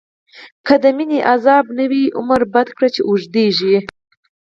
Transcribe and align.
که 0.65 0.73
دمينی 0.83 1.19
عذاب 1.33 1.65
نه 1.77 1.85
وی، 1.91 2.03
عمر 2.19 2.41
بد 2.53 2.67
کړی 2.77 2.89
چی 2.95 3.01
اوږديږی 3.05 3.77